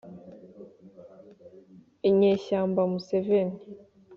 inyeshyamba 2.09 2.81
museveni 2.91 3.59